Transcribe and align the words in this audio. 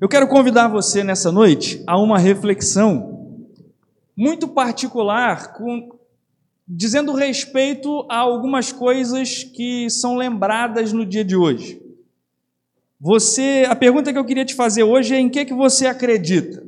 Eu 0.00 0.08
quero 0.08 0.28
convidar 0.28 0.68
você 0.68 1.02
nessa 1.02 1.32
noite 1.32 1.82
a 1.84 1.98
uma 1.98 2.20
reflexão 2.20 3.42
muito 4.16 4.46
particular, 4.46 5.54
com, 5.54 5.90
dizendo 6.68 7.12
respeito 7.12 8.06
a 8.08 8.18
algumas 8.18 8.70
coisas 8.70 9.42
que 9.42 9.90
são 9.90 10.16
lembradas 10.16 10.92
no 10.92 11.04
dia 11.04 11.24
de 11.24 11.34
hoje. 11.34 11.82
Você, 13.00 13.66
a 13.68 13.74
pergunta 13.74 14.12
que 14.12 14.18
eu 14.18 14.24
queria 14.24 14.44
te 14.44 14.54
fazer 14.54 14.84
hoje 14.84 15.16
é 15.16 15.18
em 15.18 15.28
que 15.28 15.44
que 15.44 15.54
você 15.54 15.86
acredita? 15.86 16.64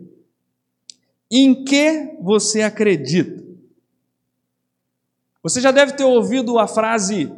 Em 1.30 1.64
que 1.64 2.16
você 2.20 2.62
acredita? 2.62 3.44
Você 5.40 5.60
já 5.60 5.70
deve 5.70 5.92
ter 5.92 6.04
ouvido 6.04 6.58
a 6.58 6.66
frase 6.66 7.32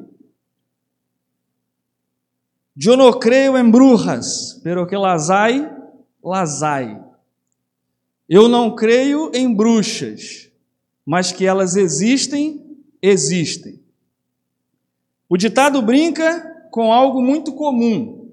Eu 2.74 2.96
não 2.96 3.12
creio 3.12 3.58
em 3.58 3.70
brujas, 3.70 4.58
pero 4.64 4.86
que 4.86 4.96
las 4.96 5.28
hay, 5.28 5.81
las 6.22 6.62
hay. 6.62 6.98
Eu 8.28 8.48
não 8.48 8.74
creio 8.74 9.30
em 9.34 9.52
bruxas, 9.52 10.48
mas 11.04 11.32
que 11.32 11.44
elas 11.44 11.76
existem, 11.76 12.64
existem. 13.02 13.80
O 15.28 15.36
ditado 15.36 15.82
brinca 15.82 16.68
com 16.70 16.92
algo 16.92 17.20
muito 17.20 17.52
comum. 17.52 18.30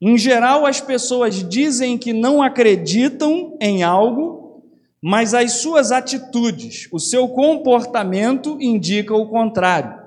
Em 0.00 0.16
geral, 0.16 0.66
as 0.66 0.80
pessoas 0.80 1.46
dizem 1.48 1.98
que 1.98 2.12
não 2.12 2.42
acreditam 2.42 3.56
em 3.60 3.82
algo, 3.82 4.62
mas 5.02 5.34
as 5.34 5.52
suas 5.52 5.92
atitudes, 5.92 6.88
o 6.92 6.98
seu 6.98 7.28
comportamento 7.28 8.58
indica 8.60 9.14
o 9.14 9.28
contrário. 9.28 9.98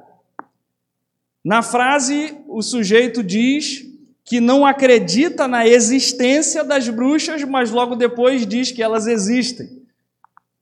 Na 1.43 1.61
frase, 1.61 2.37
o 2.47 2.61
sujeito 2.61 3.23
diz 3.23 3.92
que 4.25 4.39
não 4.39 4.65
acredita 4.65 5.47
na 5.47 5.67
existência 5.67 6.63
das 6.63 6.87
bruxas, 6.87 7.43
mas 7.43 7.71
logo 7.71 7.95
depois 7.95 8.47
diz 8.47 8.71
que 8.71 8.81
elas 8.81 9.05
existem. 9.05 9.83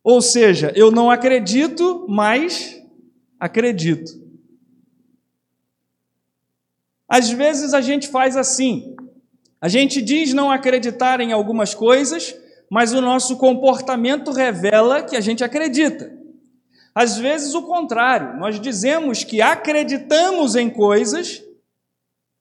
Ou 0.04 0.22
seja, 0.22 0.74
eu 0.76 0.92
não 0.92 1.12
acredito, 1.12 2.06
mas 2.10 2.82
acredito. 3.40 4.20
Às 7.08 7.30
vezes 7.30 7.74
a 7.74 7.82
gente 7.82 8.08
faz 8.08 8.36
assim. 8.36 8.96
A 9.60 9.68
gente 9.68 10.02
diz 10.02 10.34
não 10.34 10.50
acreditar 10.50 11.22
em 11.22 11.32
algumas 11.32 11.76
coisas, 11.76 12.36
mas 12.70 12.94
o 12.94 13.02
nosso 13.02 13.38
comportamento 13.38 14.32
revela 14.32 15.04
que 15.04 15.16
a 15.16 15.22
gente 15.22 15.44
acredita. 15.44 16.12
Às 16.96 17.18
vezes 17.18 17.54
o 17.54 17.62
contrário, 17.62 18.40
nós 18.40 18.60
dizemos 18.60 19.24
que 19.24 19.40
acreditamos 19.40 20.56
em 20.56 20.70
coisas 20.70 21.44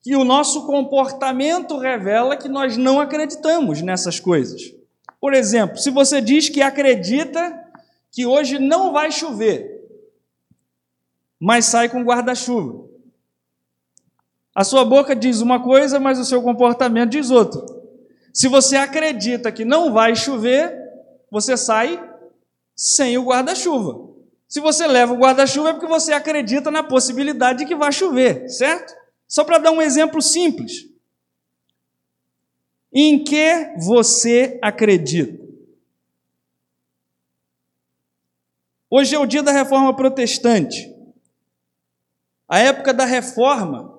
que 0.03 0.17
o 0.17 0.25
nosso 0.25 0.67
comportamento 0.67 1.77
revela 1.77 2.37
que 2.37 2.49
nós 2.49 2.77
não 2.77 3.01
acreditamos 3.01 3.83
nessas 3.83 4.19
coisas. 4.19 4.63
Por 5.21 5.35
exemplo, 5.35 5.77
se 5.77 5.91
você 5.91 6.21
diz 6.21 6.49
que 6.49 6.63
acredita 6.63 7.59
que 8.11 8.27
hoje 8.27 8.59
não 8.59 8.93
vai 8.93 9.13
chover, 9.13 9.81
mas 11.39 11.67
sai 11.67 11.89
com 11.89 12.03
guarda-chuva. 12.03 12.89
A 14.55 14.65
sua 14.65 14.85
boca 14.85 15.15
diz 15.15 15.41
uma 15.41 15.63
coisa, 15.63 16.01
mas 16.01 16.19
o 16.19 16.25
seu 16.25 16.43
comportamento 16.43 17.11
diz 17.11 17.31
outra. 17.31 17.65
Se 18.33 18.49
você 18.49 18.77
acredita 18.77 19.53
que 19.53 19.65
não 19.65 19.93
vai 19.93 20.17
chover, 20.17 20.77
você 21.31 21.57
sai 21.57 22.03
sem 22.75 23.17
o 23.19 23.25
guarda-chuva. 23.25 24.09
Se 24.49 24.61
você 24.61 24.87
leva 24.87 25.13
o 25.13 25.19
guarda-chuva 25.19 25.71
é 25.71 25.73
porque 25.73 25.87
você 25.87 26.13
acredita 26.13 26.71
na 26.71 26.83
possibilidade 26.83 27.61
de 27.61 27.67
que 27.67 27.77
vai 27.77 27.93
chover, 27.93 28.49
certo? 28.49 29.00
Só 29.31 29.45
para 29.45 29.59
dar 29.59 29.71
um 29.71 29.81
exemplo 29.81 30.21
simples. 30.21 30.89
Em 32.93 33.23
que 33.23 33.77
você 33.79 34.59
acredita? 34.61 35.41
Hoje 38.91 39.15
é 39.15 39.19
o 39.21 39.27
dia 39.27 39.41
da 39.41 39.53
reforma 39.53 39.95
protestante. 39.95 40.93
A 42.49 42.59
época 42.59 42.93
da 42.93 43.05
reforma, 43.05 43.97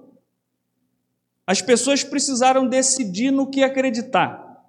as 1.47 1.61
pessoas 1.61 2.03
precisaram 2.03 2.67
decidir 2.67 3.31
no 3.31 3.50
que 3.50 3.63
acreditar. 3.63 4.66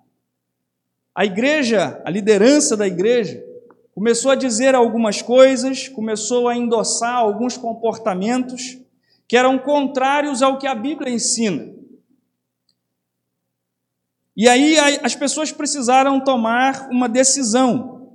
A 1.13 1.25
igreja, 1.25 2.01
a 2.05 2.11
liderança 2.11 2.77
da 2.77 2.87
igreja, 2.87 3.45
começou 3.93 4.31
a 4.31 4.37
dizer 4.37 4.77
algumas 4.77 5.21
coisas, 5.21 5.89
começou 5.89 6.47
a 6.47 6.57
endossar 6.57 7.17
alguns 7.17 7.57
comportamentos 7.57 8.81
que 9.29 9.37
eram 9.37 9.59
contrários 9.59 10.43
ao 10.43 10.59
que 10.59 10.67
a 10.67 10.75
Bíblia 10.75 11.13
ensina. 11.13 11.73
E 14.37 14.49
aí 14.49 14.77
as 15.03 15.15
pessoas 15.15 15.53
precisaram 15.53 16.23
tomar 16.23 16.89
uma 16.91 17.09
decisão, 17.09 18.13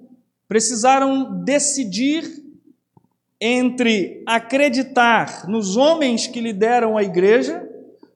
precisaram 0.48 1.44
decidir 1.44 2.44
entre 3.40 4.24
acreditar 4.26 5.48
nos 5.48 5.78
homens 5.78 6.26
que 6.26 6.42
lideram 6.42 6.98
a 6.98 7.04
igreja 7.04 7.68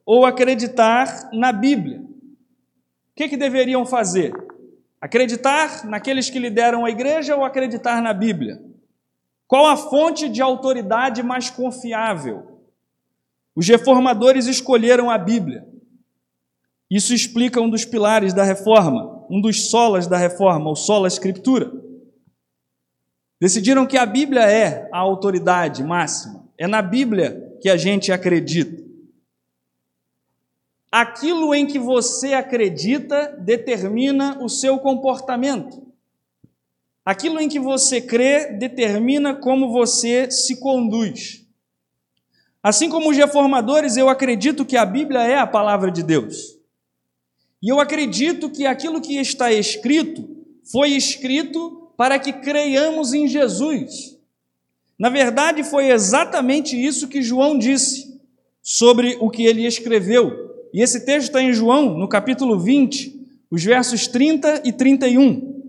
ou 0.04 0.26
acreditar 0.26 1.30
na 1.32 1.52
Bíblia. 1.52 2.00
O 2.00 3.14
que, 3.14 3.28
que 3.28 3.36
deveriam 3.36 3.86
fazer? 3.86 4.32
Acreditar 5.00 5.84
naqueles 5.84 6.28
que 6.28 6.40
lideram 6.40 6.84
a 6.84 6.90
igreja 6.90 7.36
ou 7.36 7.44
acreditar 7.44 8.02
na 8.02 8.12
Bíblia? 8.12 8.60
Qual 9.46 9.66
a 9.66 9.76
fonte 9.76 10.28
de 10.28 10.42
autoridade 10.42 11.22
mais 11.22 11.50
confiável? 11.50 12.51
Os 13.54 13.68
reformadores 13.68 14.46
escolheram 14.46 15.10
a 15.10 15.18
Bíblia. 15.18 15.66
Isso 16.90 17.14
explica 17.14 17.60
um 17.60 17.70
dos 17.70 17.84
pilares 17.84 18.32
da 18.32 18.44
reforma, 18.44 19.26
um 19.30 19.40
dos 19.40 19.70
solas 19.70 20.06
da 20.06 20.16
reforma, 20.16 20.70
o 20.70 20.76
sola 20.76 21.08
escritura. 21.08 21.72
Decidiram 23.40 23.86
que 23.86 23.96
a 23.96 24.06
Bíblia 24.06 24.42
é 24.42 24.88
a 24.92 24.98
autoridade 24.98 25.82
máxima. 25.82 26.48
É 26.56 26.66
na 26.66 26.80
Bíblia 26.80 27.56
que 27.60 27.68
a 27.68 27.76
gente 27.76 28.12
acredita. 28.12 28.82
Aquilo 30.90 31.54
em 31.54 31.66
que 31.66 31.78
você 31.78 32.34
acredita 32.34 33.34
determina 33.38 34.38
o 34.42 34.48
seu 34.48 34.78
comportamento. 34.78 35.82
Aquilo 37.04 37.40
em 37.40 37.48
que 37.48 37.58
você 37.58 38.00
crê 38.00 38.52
determina 38.52 39.34
como 39.34 39.72
você 39.72 40.30
se 40.30 40.60
conduz. 40.60 41.41
Assim 42.62 42.88
como 42.88 43.10
os 43.10 43.16
reformadores, 43.16 43.96
eu 43.96 44.08
acredito 44.08 44.64
que 44.64 44.76
a 44.76 44.86
Bíblia 44.86 45.20
é 45.20 45.36
a 45.36 45.46
palavra 45.46 45.90
de 45.90 46.02
Deus. 46.02 46.56
E 47.60 47.68
eu 47.68 47.80
acredito 47.80 48.48
que 48.50 48.66
aquilo 48.66 49.00
que 49.00 49.18
está 49.18 49.52
escrito 49.52 50.28
foi 50.70 50.90
escrito 50.90 51.90
para 51.96 52.18
que 52.18 52.32
creiamos 52.32 53.12
em 53.12 53.26
Jesus. 53.26 54.16
Na 54.98 55.08
verdade, 55.08 55.64
foi 55.64 55.90
exatamente 55.90 56.76
isso 56.80 57.08
que 57.08 57.22
João 57.22 57.58
disse 57.58 58.20
sobre 58.62 59.16
o 59.20 59.28
que 59.28 59.44
ele 59.44 59.66
escreveu. 59.66 60.52
E 60.72 60.80
esse 60.80 61.04
texto 61.04 61.28
está 61.28 61.42
em 61.42 61.52
João, 61.52 61.98
no 61.98 62.08
capítulo 62.08 62.58
20, 62.58 63.20
os 63.50 63.64
versos 63.64 64.06
30 64.06 64.62
e 64.64 64.72
31. 64.72 65.62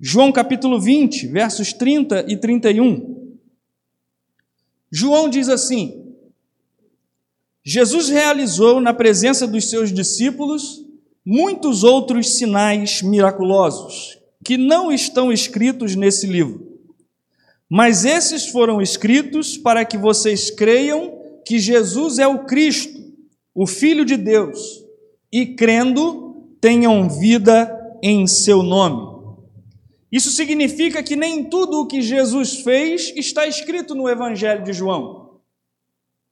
João 0.00 0.30
capítulo 0.30 0.80
20, 0.80 1.26
versos 1.26 1.72
30 1.72 2.26
e 2.28 2.36
31. 2.36 3.36
João 4.90 5.28
diz 5.28 5.48
assim: 5.48 6.05
Jesus 7.68 8.08
realizou 8.08 8.80
na 8.80 8.94
presença 8.94 9.44
dos 9.44 9.68
seus 9.68 9.92
discípulos 9.92 10.84
muitos 11.24 11.82
outros 11.82 12.36
sinais 12.36 13.02
miraculosos 13.02 14.20
que 14.44 14.56
não 14.56 14.92
estão 14.92 15.32
escritos 15.32 15.96
nesse 15.96 16.28
livro. 16.28 16.64
Mas 17.68 18.04
esses 18.04 18.46
foram 18.46 18.80
escritos 18.80 19.58
para 19.58 19.84
que 19.84 19.98
vocês 19.98 20.48
creiam 20.48 21.18
que 21.44 21.58
Jesus 21.58 22.20
é 22.20 22.26
o 22.28 22.44
Cristo, 22.44 23.02
o 23.52 23.66
Filho 23.66 24.04
de 24.04 24.16
Deus, 24.16 24.84
e 25.32 25.46
crendo 25.46 26.46
tenham 26.60 27.08
vida 27.08 27.98
em 28.00 28.28
seu 28.28 28.62
nome. 28.62 29.34
Isso 30.12 30.30
significa 30.30 31.02
que 31.02 31.16
nem 31.16 31.42
tudo 31.42 31.80
o 31.80 31.86
que 31.88 32.00
Jesus 32.00 32.60
fez 32.60 33.12
está 33.16 33.44
escrito 33.44 33.92
no 33.92 34.08
Evangelho 34.08 34.62
de 34.62 34.72
João. 34.72 35.25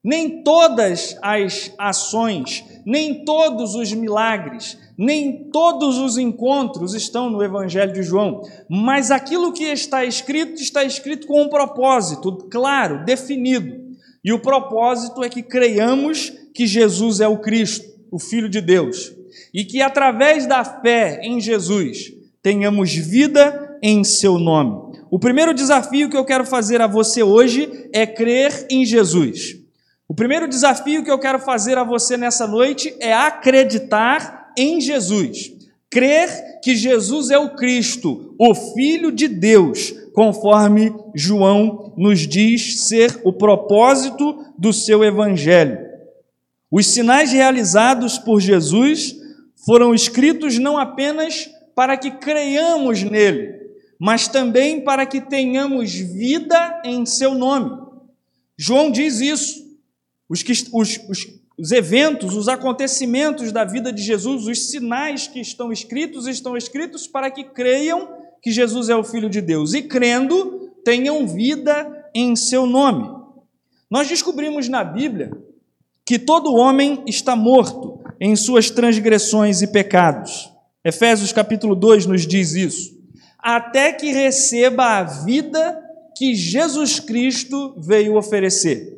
Nem 0.05 0.43
todas 0.43 1.17
as 1.23 1.73
ações, 1.79 2.63
nem 2.85 3.25
todos 3.25 3.75
os 3.75 3.91
milagres, 3.93 4.79
nem 4.97 5.51
todos 5.51 5.99
os 5.99 6.19
encontros 6.19 6.95
estão 6.95 7.31
no 7.31 7.43
Evangelho 7.43 7.93
de 7.93 8.03
João, 8.03 8.43
mas 8.69 9.11
aquilo 9.11 9.53
que 9.53 9.65
está 9.65 10.05
escrito, 10.05 10.61
está 10.61 10.85
escrito 10.85 11.27
com 11.27 11.43
um 11.43 11.49
propósito 11.49 12.33
claro, 12.51 13.05
definido. 13.05 13.83
E 14.25 14.33
o 14.33 14.41
propósito 14.41 15.23
é 15.23 15.29
que 15.29 15.43
creiamos 15.43 16.33
que 16.55 16.67
Jesus 16.67 17.21
é 17.21 17.29
o 17.29 17.39
Cristo, 17.39 17.85
o 18.11 18.19
Filho 18.19 18.49
de 18.49 18.61
Deus, 18.61 19.13
e 19.53 19.65
que 19.65 19.83
através 19.83 20.47
da 20.47 20.65
fé 20.65 21.21
em 21.23 21.41
Jesus 21.41 22.13
tenhamos 22.43 22.95
vida 22.95 23.79
em 23.83 24.05
seu 24.05 24.39
nome. 24.39 24.99
O 25.11 25.19
primeiro 25.19 25.53
desafio 25.53 26.09
que 26.09 26.17
eu 26.17 26.25
quero 26.25 26.45
fazer 26.45 26.81
a 26.81 26.87
você 26.87 27.23
hoje 27.23 27.89
é 27.93 28.07
crer 28.07 28.67
em 28.71 28.85
Jesus. 28.85 29.64
O 30.07 30.15
primeiro 30.15 30.47
desafio 30.47 31.03
que 31.03 31.11
eu 31.11 31.19
quero 31.19 31.39
fazer 31.39 31.79
a 31.79 31.85
você 31.85 32.17
nessa 32.17 32.47
noite 32.47 32.95
é 33.01 33.13
acreditar 33.13 34.53
em 34.57 34.81
Jesus. 34.81 35.53
crer 35.91 36.59
que 36.61 36.75
Jesus 36.75 37.31
é 37.31 37.39
o 37.39 37.55
Cristo, 37.55 38.35
o 38.37 38.53
Filho 38.53 39.13
de 39.13 39.29
Deus, 39.29 39.95
conforme 40.13 40.93
João 41.15 41.95
nos 41.97 42.27
diz 42.27 42.87
ser 42.87 43.21
o 43.23 43.33
propósito 43.33 44.45
do 44.59 44.73
seu 44.73 45.05
evangelho. 45.05 45.79
Os 46.69 46.89
sinais 46.89 47.31
realizados 47.31 48.19
por 48.19 48.41
Jesus 48.41 49.15
foram 49.65 49.95
escritos 49.95 50.59
não 50.59 50.77
apenas 50.77 51.49
para 51.77 51.97
que 51.97 52.11
creiamos 52.11 53.05
nele, 53.05 53.55
mas 53.97 54.27
também 54.27 54.81
para 54.81 55.07
que 55.07 55.21
tenhamos 55.21 55.93
vida 55.93 56.83
em 56.85 57.07
seu 57.07 57.35
nome. 57.35 57.71
João 58.59 58.91
diz 58.91 59.21
isso. 59.21 59.64
Os, 60.35 60.43
os, 60.73 61.01
os, 61.09 61.27
os 61.57 61.71
eventos, 61.71 62.35
os 62.35 62.49
acontecimentos 62.49 63.53
da 63.53 63.65
vida 63.65 63.93
de 63.93 64.03
Jesus, 64.03 64.49
os 64.49 64.71
sinais 64.71 65.29
que 65.29 65.41
estão 65.41 65.71
escritos, 65.71 66.27
estão 66.27 66.57
escritos 66.57 67.07
para 67.07 67.31
que 67.31 67.45
creiam 67.45 68.09
que 68.43 68.51
Jesus 68.51 68.89
é 68.89 68.97
o 68.97 69.05
Filho 69.05 69.31
de 69.31 69.41
Deus 69.41 69.73
e, 69.75 69.83
crendo, 69.83 70.73
tenham 70.85 71.25
vida 71.25 72.11
em 72.13 72.35
seu 72.35 72.67
nome. 72.67 73.09
Nós 73.89 74.09
descobrimos 74.09 74.69
na 74.69 74.83
Bíblia 74.83 75.31
que 76.05 76.19
todo 76.19 76.53
homem 76.53 77.05
está 77.07 77.37
morto 77.37 78.01
em 78.21 78.35
suas 78.35 78.71
transgressões 78.71 79.63
e 79.63 79.69
pecados. 79.69 80.53
Efésios 80.85 81.33
capítulo 81.33 81.77
2 81.77 82.07
nos 82.07 82.27
diz 82.27 82.55
isso. 82.55 82.93
Até 83.39 83.93
que 83.93 84.11
receba 84.11 84.99
a 84.99 85.05
vida 85.05 85.81
que 86.17 86.35
Jesus 86.35 86.99
Cristo 86.99 87.75
veio 87.79 88.17
oferecer. 88.17 88.94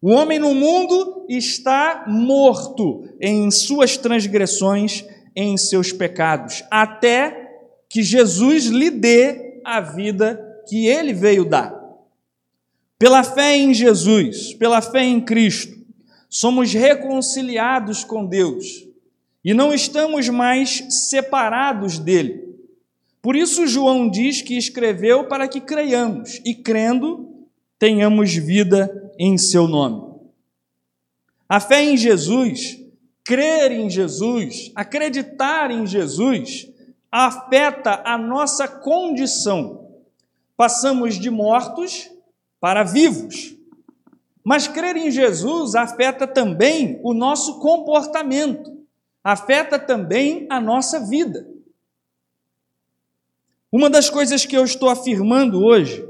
O 0.00 0.10
homem 0.10 0.38
no 0.38 0.54
mundo 0.54 1.26
está 1.28 2.04
morto 2.06 3.08
em 3.20 3.50
suas 3.50 3.96
transgressões, 3.96 5.04
em 5.34 5.56
seus 5.56 5.92
pecados, 5.92 6.62
até 6.70 7.62
que 7.88 8.02
Jesus 8.02 8.66
lhe 8.66 8.90
dê 8.90 9.60
a 9.64 9.80
vida 9.80 10.40
que 10.68 10.86
ele 10.86 11.12
veio 11.12 11.44
dar. 11.44 11.76
Pela 12.98 13.24
fé 13.24 13.56
em 13.56 13.74
Jesus, 13.74 14.54
pela 14.54 14.80
fé 14.80 15.02
em 15.02 15.20
Cristo, 15.20 15.76
somos 16.28 16.72
reconciliados 16.72 18.04
com 18.04 18.24
Deus 18.24 18.86
e 19.44 19.54
não 19.54 19.72
estamos 19.72 20.28
mais 20.28 20.84
separados 20.90 21.98
dele. 21.98 22.48
Por 23.20 23.34
isso, 23.34 23.66
João 23.66 24.08
diz 24.08 24.42
que 24.42 24.56
escreveu 24.56 25.24
para 25.24 25.48
que 25.48 25.60
creiamos 25.60 26.40
e, 26.44 26.54
crendo, 26.54 27.37
tenhamos 27.78 28.34
vida 28.34 29.12
em 29.18 29.38
seu 29.38 29.68
nome. 29.68 30.08
A 31.48 31.60
fé 31.60 31.82
em 31.82 31.96
Jesus, 31.96 32.78
crer 33.24 33.72
em 33.72 33.88
Jesus, 33.88 34.70
acreditar 34.74 35.70
em 35.70 35.86
Jesus, 35.86 36.70
afeta 37.10 38.02
a 38.04 38.18
nossa 38.18 38.66
condição. 38.66 39.88
Passamos 40.56 41.18
de 41.18 41.30
mortos 41.30 42.10
para 42.60 42.82
vivos. 42.82 43.54
Mas 44.44 44.66
crer 44.66 44.96
em 44.96 45.10
Jesus 45.10 45.74
afeta 45.74 46.26
também 46.26 47.00
o 47.02 47.14
nosso 47.14 47.60
comportamento, 47.60 48.78
afeta 49.22 49.78
também 49.78 50.46
a 50.50 50.60
nossa 50.60 51.00
vida. 51.00 51.46
Uma 53.70 53.90
das 53.90 54.08
coisas 54.08 54.46
que 54.46 54.56
eu 54.56 54.64
estou 54.64 54.88
afirmando 54.88 55.62
hoje 55.62 56.06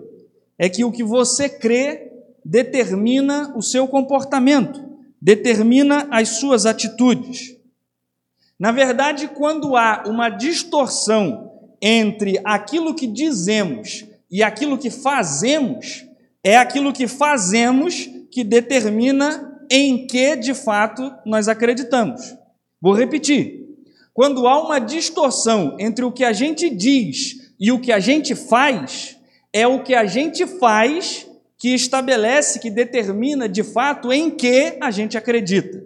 é 0.58 0.68
que 0.68 0.84
o 0.84 0.90
que 0.90 1.04
você 1.04 1.48
crê 1.48 2.10
determina 2.44 3.54
o 3.56 3.62
seu 3.62 3.86
comportamento, 3.86 4.82
determina 5.20 6.08
as 6.10 6.40
suas 6.40 6.66
atitudes. 6.66 7.56
Na 8.58 8.72
verdade, 8.72 9.28
quando 9.28 9.76
há 9.76 10.04
uma 10.06 10.28
distorção 10.28 11.52
entre 11.80 12.40
aquilo 12.44 12.94
que 12.94 13.06
dizemos 13.06 14.04
e 14.30 14.42
aquilo 14.42 14.76
que 14.76 14.90
fazemos, 14.90 16.04
é 16.42 16.56
aquilo 16.56 16.92
que 16.92 17.06
fazemos 17.06 18.08
que 18.30 18.42
determina 18.42 19.60
em 19.70 20.06
que 20.06 20.34
de 20.36 20.54
fato 20.54 21.12
nós 21.24 21.46
acreditamos. 21.48 22.34
Vou 22.80 22.94
repetir. 22.94 23.66
Quando 24.14 24.48
há 24.48 24.60
uma 24.60 24.78
distorção 24.78 25.76
entre 25.78 26.04
o 26.04 26.10
que 26.10 26.24
a 26.24 26.32
gente 26.32 26.68
diz 26.70 27.52
e 27.60 27.70
o 27.70 27.78
que 27.78 27.92
a 27.92 28.00
gente 28.00 28.34
faz, 28.34 29.17
é 29.52 29.66
o 29.66 29.82
que 29.82 29.94
a 29.94 30.04
gente 30.04 30.46
faz 30.46 31.28
que 31.56 31.74
estabelece, 31.74 32.60
que 32.60 32.70
determina 32.70 33.48
de 33.48 33.64
fato 33.64 34.12
em 34.12 34.30
que 34.30 34.78
a 34.80 34.90
gente 34.90 35.18
acredita. 35.18 35.84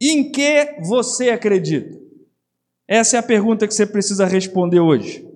Em 0.00 0.30
que 0.30 0.78
você 0.82 1.30
acredita? 1.30 1.98
Essa 2.86 3.16
é 3.16 3.18
a 3.20 3.22
pergunta 3.22 3.66
que 3.66 3.74
você 3.74 3.86
precisa 3.86 4.26
responder 4.26 4.80
hoje. 4.80 5.26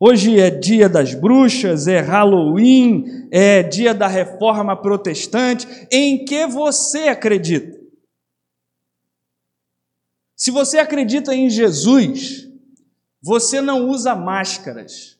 Hoje 0.00 0.38
é 0.38 0.48
dia 0.48 0.88
das 0.88 1.12
bruxas, 1.12 1.88
é 1.88 1.98
Halloween, 1.98 3.28
é 3.32 3.64
dia 3.64 3.92
da 3.92 4.06
reforma 4.06 4.80
protestante. 4.80 5.66
Em 5.90 6.24
que 6.24 6.46
você 6.46 7.08
acredita? 7.08 7.76
Se 10.36 10.52
você 10.52 10.78
acredita 10.78 11.34
em 11.34 11.50
Jesus, 11.50 12.48
você 13.20 13.60
não 13.60 13.88
usa 13.88 14.14
máscaras. 14.14 15.17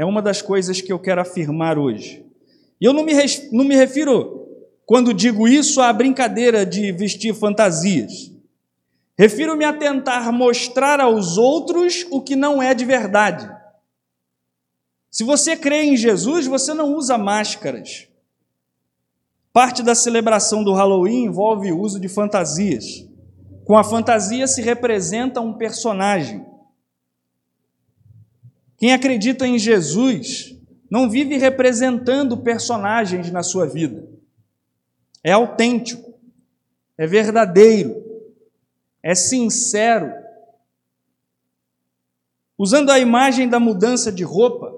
É 0.00 0.04
uma 0.06 0.22
das 0.22 0.40
coisas 0.40 0.80
que 0.80 0.90
eu 0.90 0.98
quero 0.98 1.20
afirmar 1.20 1.76
hoje. 1.76 2.24
E 2.80 2.86
eu 2.86 2.92
não 2.94 3.04
me, 3.04 3.12
não 3.52 3.64
me 3.64 3.76
refiro, 3.76 4.48
quando 4.86 5.12
digo 5.12 5.46
isso, 5.46 5.78
à 5.78 5.92
brincadeira 5.92 6.64
de 6.64 6.90
vestir 6.90 7.34
fantasias. 7.34 8.32
Refiro-me 9.14 9.62
a 9.62 9.74
tentar 9.74 10.32
mostrar 10.32 11.00
aos 11.00 11.36
outros 11.36 12.06
o 12.10 12.22
que 12.22 12.34
não 12.34 12.62
é 12.62 12.72
de 12.72 12.86
verdade. 12.86 13.46
Se 15.10 15.22
você 15.22 15.54
crê 15.54 15.82
em 15.82 15.98
Jesus, 15.98 16.46
você 16.46 16.72
não 16.72 16.94
usa 16.94 17.18
máscaras. 17.18 18.08
Parte 19.52 19.82
da 19.82 19.94
celebração 19.94 20.64
do 20.64 20.72
Halloween 20.72 21.24
envolve 21.24 21.72
o 21.72 21.78
uso 21.78 22.00
de 22.00 22.08
fantasias. 22.08 23.06
Com 23.66 23.76
a 23.76 23.84
fantasia 23.84 24.46
se 24.46 24.62
representa 24.62 25.42
um 25.42 25.52
personagem. 25.52 26.49
Quem 28.80 28.94
acredita 28.94 29.46
em 29.46 29.58
Jesus 29.58 30.56
não 30.90 31.10
vive 31.10 31.36
representando 31.36 32.38
personagens 32.38 33.30
na 33.30 33.42
sua 33.42 33.66
vida. 33.66 34.08
É 35.22 35.32
autêntico, 35.32 36.14
é 36.96 37.06
verdadeiro, 37.06 38.02
é 39.02 39.14
sincero. 39.14 40.10
Usando 42.56 42.88
a 42.88 42.98
imagem 42.98 43.46
da 43.46 43.60
mudança 43.60 44.10
de 44.10 44.24
roupa, 44.24 44.74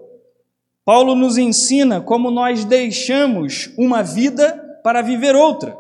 Paulo 0.85 1.15
nos 1.15 1.39
ensina 1.39 2.01
como 2.01 2.29
nós 2.29 2.65
deixamos 2.65 3.73
uma 3.79 4.03
vida 4.03 4.81
para 4.83 5.01
viver 5.01 5.37
outra, 5.37 5.77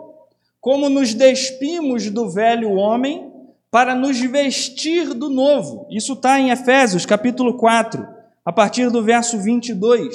como 0.60 0.88
nos 0.88 1.12
despimos 1.12 2.08
do 2.08 2.30
velho 2.30 2.70
homem 2.70 3.31
para 3.72 3.94
nos 3.94 4.20
vestir 4.20 5.14
do 5.14 5.30
novo. 5.30 5.88
Isso 5.90 6.12
está 6.12 6.38
em 6.38 6.50
Efésios 6.50 7.06
capítulo 7.06 7.56
4, 7.56 8.06
a 8.44 8.52
partir 8.52 8.90
do 8.90 9.02
verso 9.02 9.38
22. 9.38 10.14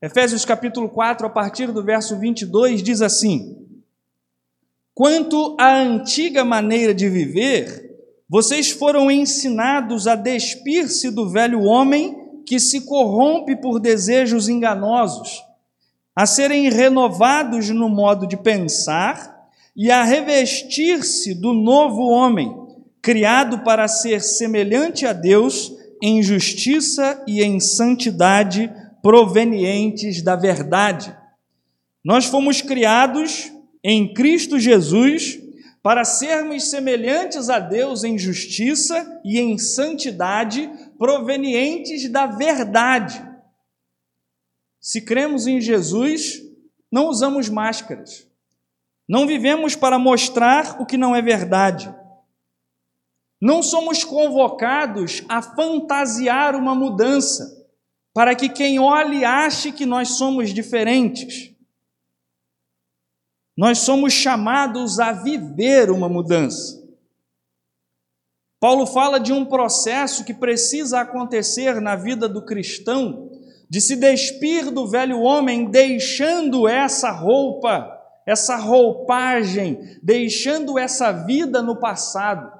Efésios 0.00 0.46
capítulo 0.46 0.88
4, 0.88 1.26
a 1.26 1.30
partir 1.30 1.70
do 1.70 1.84
verso 1.84 2.18
22, 2.18 2.82
diz 2.82 3.02
assim: 3.02 3.68
Quanto 4.94 5.58
à 5.60 5.76
antiga 5.76 6.42
maneira 6.42 6.94
de 6.94 7.06
viver, 7.10 7.98
vocês 8.26 8.70
foram 8.70 9.10
ensinados 9.10 10.06
a 10.06 10.14
despir-se 10.14 11.10
do 11.10 11.28
velho 11.28 11.64
homem 11.64 12.42
que 12.46 12.58
se 12.58 12.86
corrompe 12.86 13.56
por 13.56 13.78
desejos 13.78 14.48
enganosos, 14.48 15.44
a 16.16 16.24
serem 16.24 16.70
renovados 16.70 17.68
no 17.68 17.90
modo 17.90 18.26
de 18.26 18.38
pensar 18.38 19.37
e 19.78 19.92
a 19.92 20.02
revestir-se 20.02 21.32
do 21.34 21.52
novo 21.52 22.08
homem, 22.08 22.52
criado 23.00 23.60
para 23.60 23.86
ser 23.86 24.20
semelhante 24.20 25.06
a 25.06 25.12
Deus 25.12 25.72
em 26.02 26.20
justiça 26.20 27.22
e 27.28 27.44
em 27.44 27.60
santidade 27.60 28.68
provenientes 29.00 30.20
da 30.20 30.34
verdade. 30.34 31.16
Nós 32.04 32.24
fomos 32.24 32.60
criados 32.60 33.52
em 33.84 34.12
Cristo 34.12 34.58
Jesus 34.58 35.38
para 35.80 36.04
sermos 36.04 36.70
semelhantes 36.70 37.48
a 37.48 37.60
Deus 37.60 38.02
em 38.02 38.18
justiça 38.18 39.20
e 39.24 39.38
em 39.38 39.56
santidade 39.58 40.68
provenientes 40.98 42.10
da 42.10 42.26
verdade. 42.26 43.24
Se 44.80 45.00
cremos 45.00 45.46
em 45.46 45.60
Jesus, 45.60 46.42
não 46.90 47.06
usamos 47.06 47.48
máscaras. 47.48 48.27
Não 49.08 49.26
vivemos 49.26 49.74
para 49.74 49.98
mostrar 49.98 50.80
o 50.80 50.84
que 50.84 50.98
não 50.98 51.16
é 51.16 51.22
verdade. 51.22 51.92
Não 53.40 53.62
somos 53.62 54.04
convocados 54.04 55.22
a 55.28 55.40
fantasiar 55.40 56.54
uma 56.54 56.74
mudança, 56.74 57.66
para 58.12 58.34
que 58.34 58.48
quem 58.48 58.78
olhe 58.78 59.24
ache 59.24 59.72
que 59.72 59.86
nós 59.86 60.18
somos 60.18 60.52
diferentes. 60.52 61.54
Nós 63.56 63.78
somos 63.78 64.12
chamados 64.12 65.00
a 65.00 65.12
viver 65.12 65.90
uma 65.90 66.08
mudança. 66.08 66.78
Paulo 68.60 68.86
fala 68.86 69.18
de 69.18 69.32
um 69.32 69.44
processo 69.44 70.24
que 70.24 70.34
precisa 70.34 71.00
acontecer 71.00 71.80
na 71.80 71.94
vida 71.94 72.28
do 72.28 72.44
cristão, 72.44 73.30
de 73.70 73.80
se 73.80 73.94
despir 73.94 74.70
do 74.70 74.88
velho 74.88 75.20
homem, 75.20 75.70
deixando 75.70 76.66
essa 76.66 77.10
roupa, 77.10 77.97
essa 78.28 78.56
roupagem, 78.56 79.98
deixando 80.02 80.78
essa 80.78 81.10
vida 81.10 81.62
no 81.62 81.76
passado, 81.76 82.52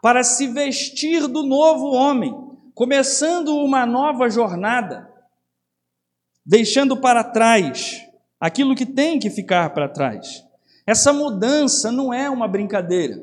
para 0.00 0.24
se 0.24 0.46
vestir 0.46 1.28
do 1.28 1.42
novo 1.42 1.92
homem, 1.92 2.34
começando 2.74 3.54
uma 3.54 3.84
nova 3.84 4.30
jornada, 4.30 5.12
deixando 6.44 6.96
para 6.96 7.22
trás 7.22 8.00
aquilo 8.40 8.74
que 8.74 8.86
tem 8.86 9.18
que 9.18 9.28
ficar 9.28 9.74
para 9.74 9.90
trás. 9.90 10.42
Essa 10.86 11.12
mudança 11.12 11.92
não 11.92 12.14
é 12.14 12.30
uma 12.30 12.48
brincadeira, 12.48 13.22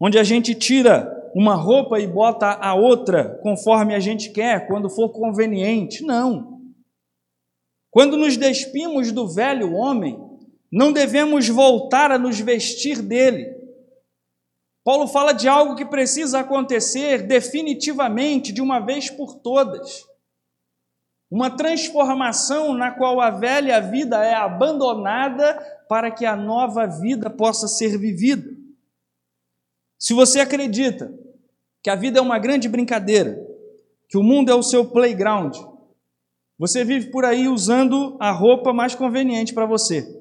onde 0.00 0.18
a 0.18 0.24
gente 0.24 0.56
tira 0.56 1.30
uma 1.36 1.54
roupa 1.54 2.00
e 2.00 2.06
bota 2.08 2.48
a 2.60 2.74
outra 2.74 3.38
conforme 3.44 3.94
a 3.94 4.00
gente 4.00 4.30
quer, 4.30 4.66
quando 4.66 4.90
for 4.90 5.10
conveniente. 5.10 6.02
Não. 6.02 6.60
Quando 7.92 8.16
nos 8.16 8.36
despimos 8.36 9.12
do 9.12 9.28
velho 9.28 9.72
homem, 9.74 10.29
não 10.70 10.92
devemos 10.92 11.48
voltar 11.48 12.12
a 12.12 12.18
nos 12.18 12.38
vestir 12.38 13.02
dele. 13.02 13.58
Paulo 14.84 15.08
fala 15.08 15.32
de 15.32 15.48
algo 15.48 15.74
que 15.74 15.84
precisa 15.84 16.40
acontecer 16.40 17.26
definitivamente, 17.26 18.52
de 18.52 18.62
uma 18.62 18.78
vez 18.78 19.10
por 19.10 19.36
todas. 19.36 20.06
Uma 21.30 21.50
transformação 21.50 22.72
na 22.72 22.90
qual 22.90 23.20
a 23.20 23.30
velha 23.30 23.80
vida 23.80 24.24
é 24.24 24.34
abandonada 24.34 25.54
para 25.88 26.10
que 26.10 26.24
a 26.24 26.36
nova 26.36 26.86
vida 26.86 27.28
possa 27.28 27.68
ser 27.68 27.98
vivida. 27.98 28.50
Se 29.98 30.14
você 30.14 30.40
acredita 30.40 31.12
que 31.82 31.90
a 31.90 31.94
vida 31.94 32.18
é 32.18 32.22
uma 32.22 32.38
grande 32.38 32.68
brincadeira, 32.68 33.38
que 34.08 34.16
o 34.16 34.22
mundo 34.22 34.50
é 34.50 34.54
o 34.54 34.62
seu 34.62 34.84
playground, 34.90 35.56
você 36.58 36.84
vive 36.84 37.10
por 37.10 37.24
aí 37.24 37.48
usando 37.48 38.16
a 38.20 38.30
roupa 38.32 38.72
mais 38.72 38.94
conveniente 38.94 39.54
para 39.54 39.66
você. 39.66 40.19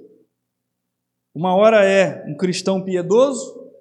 Uma 1.40 1.56
hora 1.56 1.86
é 1.86 2.26
um 2.28 2.36
cristão 2.36 2.84
piedoso, 2.84 3.72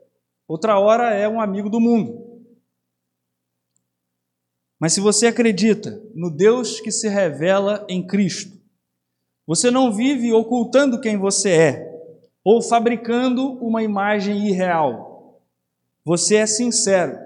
outra 0.46 0.78
hora 0.78 1.12
é 1.12 1.28
um 1.28 1.40
amigo 1.40 1.68
do 1.68 1.80
mundo. 1.80 2.46
Mas 4.78 4.92
se 4.92 5.00
você 5.00 5.26
acredita 5.26 6.00
no 6.14 6.30
Deus 6.30 6.80
que 6.80 6.92
se 6.92 7.08
revela 7.08 7.84
em 7.88 8.06
Cristo, 8.06 8.56
você 9.44 9.72
não 9.72 9.92
vive 9.92 10.32
ocultando 10.32 11.00
quem 11.00 11.16
você 11.16 11.50
é 11.50 12.00
ou 12.44 12.62
fabricando 12.62 13.54
uma 13.54 13.82
imagem 13.82 14.46
irreal. 14.46 15.42
Você 16.04 16.36
é 16.36 16.46
sincero, 16.46 17.18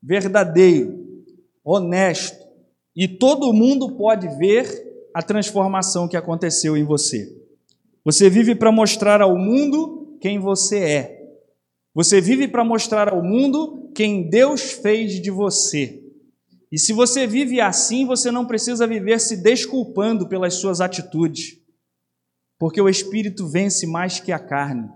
verdadeiro, 0.00 1.26
honesto 1.64 2.46
e 2.94 3.08
todo 3.08 3.52
mundo 3.52 3.96
pode 3.96 4.28
ver 4.38 5.08
a 5.12 5.24
transformação 5.24 6.06
que 6.06 6.16
aconteceu 6.16 6.76
em 6.76 6.84
você. 6.84 7.35
Você 8.06 8.30
vive 8.30 8.54
para 8.54 8.70
mostrar 8.70 9.20
ao 9.20 9.36
mundo 9.36 10.16
quem 10.20 10.38
você 10.38 10.78
é. 10.78 11.28
Você 11.92 12.20
vive 12.20 12.46
para 12.46 12.62
mostrar 12.62 13.08
ao 13.08 13.20
mundo 13.20 13.90
quem 13.96 14.30
Deus 14.30 14.70
fez 14.74 15.20
de 15.20 15.28
você. 15.28 16.04
E 16.70 16.78
se 16.78 16.92
você 16.92 17.26
vive 17.26 17.60
assim, 17.60 18.06
você 18.06 18.30
não 18.30 18.46
precisa 18.46 18.86
viver 18.86 19.20
se 19.20 19.36
desculpando 19.36 20.28
pelas 20.28 20.54
suas 20.54 20.80
atitudes, 20.80 21.58
porque 22.56 22.80
o 22.80 22.88
Espírito 22.88 23.48
vence 23.48 23.88
mais 23.88 24.20
que 24.20 24.30
a 24.30 24.38
carne. 24.38 24.88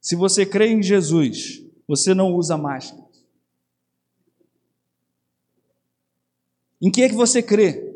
Se 0.00 0.14
você 0.14 0.46
crê 0.46 0.68
em 0.68 0.80
Jesus, 0.80 1.64
você 1.88 2.14
não 2.14 2.32
usa 2.32 2.56
máscara. 2.56 3.02
Em 6.80 6.92
que 6.92 7.02
é 7.02 7.08
que 7.08 7.16
você 7.16 7.42
crê? 7.42 7.91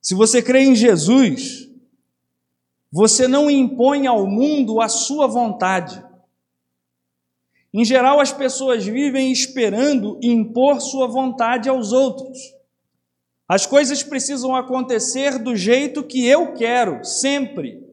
Se 0.00 0.14
você 0.14 0.42
crê 0.42 0.60
em 0.62 0.74
Jesus, 0.74 1.68
você 2.90 3.28
não 3.28 3.50
impõe 3.50 4.06
ao 4.06 4.26
mundo 4.26 4.80
a 4.80 4.88
sua 4.88 5.26
vontade. 5.26 6.02
Em 7.72 7.84
geral, 7.84 8.20
as 8.20 8.32
pessoas 8.32 8.84
vivem 8.84 9.30
esperando 9.30 10.18
impor 10.22 10.80
sua 10.80 11.06
vontade 11.06 11.68
aos 11.68 11.92
outros. 11.92 12.38
As 13.46 13.66
coisas 13.66 14.02
precisam 14.02 14.54
acontecer 14.56 15.38
do 15.38 15.54
jeito 15.54 16.02
que 16.02 16.26
eu 16.26 16.54
quero, 16.54 17.04
sempre. 17.04 17.84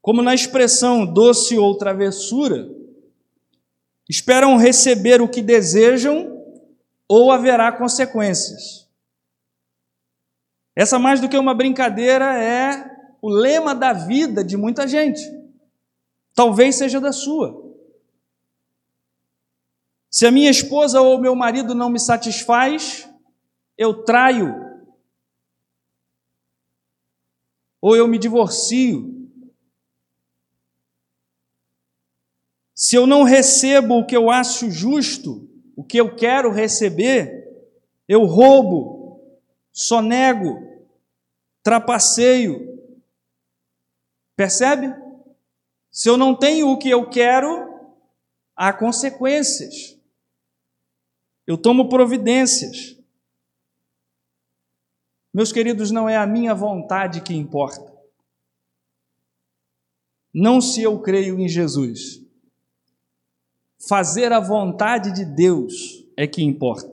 Como 0.00 0.22
na 0.22 0.34
expressão 0.34 1.04
doce 1.04 1.58
ou 1.58 1.76
travessura, 1.76 2.68
esperam 4.08 4.56
receber 4.56 5.20
o 5.20 5.28
que 5.28 5.42
desejam 5.42 6.44
ou 7.08 7.32
haverá 7.32 7.70
consequências. 7.72 8.89
Essa, 10.80 10.98
mais 10.98 11.20
do 11.20 11.28
que 11.28 11.36
uma 11.36 11.52
brincadeira, 11.52 12.42
é 12.42 12.90
o 13.20 13.28
lema 13.28 13.74
da 13.74 13.92
vida 13.92 14.42
de 14.42 14.56
muita 14.56 14.88
gente. 14.88 15.20
Talvez 16.34 16.76
seja 16.76 16.98
da 16.98 17.12
sua. 17.12 17.76
Se 20.10 20.24
a 20.24 20.30
minha 20.30 20.50
esposa 20.50 21.02
ou 21.02 21.20
meu 21.20 21.36
marido 21.36 21.74
não 21.74 21.90
me 21.90 22.00
satisfaz, 22.00 23.06
eu 23.76 24.04
traio. 24.04 24.54
Ou 27.78 27.94
eu 27.94 28.08
me 28.08 28.18
divorcio. 28.18 29.28
Se 32.74 32.96
eu 32.96 33.06
não 33.06 33.22
recebo 33.22 33.98
o 33.98 34.06
que 34.06 34.16
eu 34.16 34.30
acho 34.30 34.70
justo, 34.70 35.46
o 35.76 35.84
que 35.84 35.98
eu 35.98 36.16
quero 36.16 36.50
receber, 36.50 37.68
eu 38.08 38.24
roubo, 38.24 39.20
sonego, 39.70 40.69
trapaceio. 41.62 42.78
Percebe? 44.36 44.94
Se 45.90 46.08
eu 46.08 46.16
não 46.16 46.34
tenho 46.34 46.68
o 46.68 46.78
que 46.78 46.88
eu 46.88 47.08
quero, 47.08 47.68
há 48.56 48.72
consequências. 48.72 49.98
Eu 51.46 51.58
tomo 51.58 51.88
providências. 51.88 52.96
Meus 55.32 55.52
queridos, 55.52 55.90
não 55.90 56.08
é 56.08 56.16
a 56.16 56.26
minha 56.26 56.54
vontade 56.54 57.20
que 57.22 57.34
importa. 57.34 57.90
Não 60.32 60.60
se 60.60 60.82
eu 60.82 61.00
creio 61.00 61.38
em 61.38 61.48
Jesus. 61.48 62.20
Fazer 63.88 64.32
a 64.32 64.40
vontade 64.40 65.12
de 65.12 65.24
Deus 65.24 66.04
é 66.16 66.26
que 66.26 66.42
importa. 66.42 66.90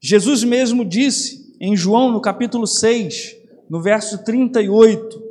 Jesus 0.00 0.44
mesmo 0.44 0.84
disse 0.84 1.47
em 1.60 1.76
João, 1.76 2.10
no 2.10 2.20
capítulo 2.20 2.66
6, 2.66 3.36
no 3.68 3.82
verso 3.82 4.22
38, 4.24 5.28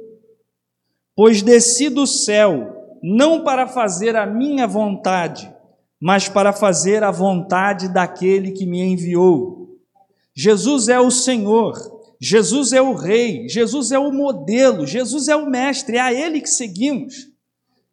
Pois 1.16 1.42
desci 1.42 1.90
do 1.90 2.06
céu, 2.06 2.98
não 3.02 3.44
para 3.44 3.68
fazer 3.68 4.16
a 4.16 4.26
minha 4.26 4.68
vontade, 4.68 5.52
mas 6.00 6.30
para 6.30 6.54
fazer 6.54 7.04
a 7.04 7.10
vontade 7.10 7.90
daquele 7.90 8.52
que 8.52 8.66
me 8.66 8.82
enviou. 8.82 9.80
Jesus 10.36 10.90
é 10.90 11.00
o 11.00 11.10
Senhor, 11.10 11.74
Jesus 12.22 12.72
é 12.74 12.82
o 12.82 12.94
Rei, 12.94 13.50
Jesus 13.50 13.92
é 13.92 13.98
o 13.98 14.12
modelo, 14.12 14.86
Jesus 14.86 15.28
é 15.28 15.36
o 15.36 15.50
Mestre, 15.50 15.98
é 15.98 16.02
a 16.02 16.14
Ele 16.14 16.40
que 16.40 16.50
seguimos. 16.50 17.28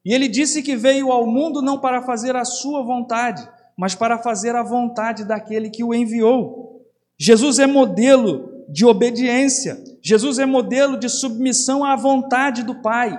E 0.05 0.13
ele 0.13 0.29
disse 0.29 0.63
que 0.63 0.77
veio 0.77 1.11
ao 1.11 1.27
mundo 1.27 1.63
não 1.63 1.79
para 1.79 2.03
fazer 2.03 2.37
a 2.37 2.45
sua 2.45 2.83
vontade, 2.83 3.49
mas 3.75 3.95
para 3.95 4.19
fazer 4.19 4.55
a 4.55 4.63
vontade 4.63 5.25
daquele 5.25 5.71
que 5.71 5.83
o 5.83 5.95
enviou. 5.95 6.74
Jesus 7.27 7.59
é 7.59 7.67
modelo 7.67 8.67
de 8.69 8.85
obediência. 8.85 9.83
Jesus 10.03 10.39
é 10.39 10.45
modelo 10.45 10.99
de 10.99 11.09
submissão 11.09 11.83
à 11.83 11.97
vontade 11.97 12.63
do 12.63 12.83
Pai. 12.83 13.19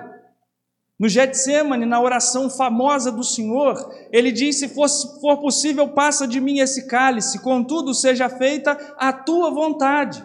No 0.99 1.09
Getsemane, 1.09 1.87
na 1.87 1.99
oração 1.99 2.47
famosa 2.47 3.11
do 3.11 3.23
Senhor, 3.23 3.75
ele 4.11 4.31
diz: 4.31 4.57
Se 4.57 4.69
for, 4.69 4.87
for 5.19 5.37
possível, 5.37 5.89
passa 5.89 6.27
de 6.27 6.39
mim 6.39 6.59
esse 6.59 6.85
cálice, 6.85 7.39
contudo, 7.39 7.95
seja 7.95 8.29
feita 8.29 8.73
a 8.95 9.11
tua 9.11 9.49
vontade. 9.49 10.23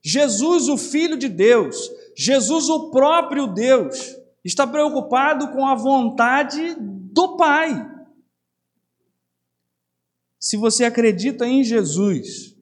Jesus, 0.00 0.68
o 0.68 0.76
Filho 0.76 1.16
de 1.16 1.28
Deus, 1.28 1.90
Jesus, 2.16 2.68
o 2.68 2.92
próprio 2.92 3.48
Deus, 3.48 4.14
está 4.44 4.64
preocupado 4.64 5.48
com 5.48 5.66
a 5.66 5.74
vontade 5.74 6.76
do 6.78 7.36
Pai. 7.36 7.84
Se 10.38 10.56
você 10.56 10.84
acredita 10.84 11.44
em 11.44 11.64
Jesus, 11.64 12.59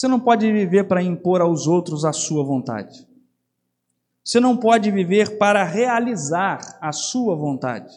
você 0.00 0.08
não 0.08 0.18
pode 0.18 0.50
viver 0.50 0.84
para 0.84 1.02
impor 1.02 1.42
aos 1.42 1.66
outros 1.66 2.06
a 2.06 2.12
sua 2.14 2.42
vontade. 2.42 3.06
Você 4.24 4.40
não 4.40 4.56
pode 4.56 4.90
viver 4.90 5.36
para 5.36 5.62
realizar 5.62 6.78
a 6.80 6.90
sua 6.90 7.36
vontade. 7.36 7.92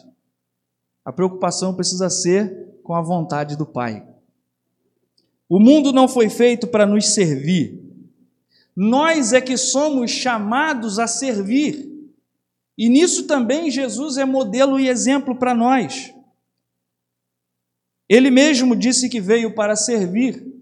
A 1.02 1.10
preocupação 1.10 1.74
precisa 1.74 2.10
ser 2.10 2.78
com 2.82 2.92
a 2.94 3.00
vontade 3.00 3.56
do 3.56 3.64
Pai. 3.64 4.06
O 5.48 5.58
mundo 5.58 5.94
não 5.94 6.06
foi 6.06 6.28
feito 6.28 6.66
para 6.66 6.84
nos 6.84 7.14
servir. 7.14 7.82
Nós 8.76 9.32
é 9.32 9.40
que 9.40 9.56
somos 9.56 10.10
chamados 10.10 10.98
a 10.98 11.06
servir. 11.06 11.90
E 12.76 12.90
nisso 12.90 13.26
também 13.26 13.70
Jesus 13.70 14.18
é 14.18 14.26
modelo 14.26 14.78
e 14.78 14.90
exemplo 14.90 15.34
para 15.34 15.54
nós. 15.54 16.12
Ele 18.06 18.30
mesmo 18.30 18.76
disse 18.76 19.08
que 19.08 19.22
veio 19.22 19.54
para 19.54 19.74
servir. 19.74 20.53